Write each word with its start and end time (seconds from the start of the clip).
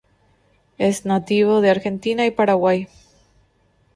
Es 0.79 1.05
nativo 1.05 1.61
de 1.61 1.69
Argentina 1.69 2.25
y 2.25 2.31
Paraguay. 2.31 2.87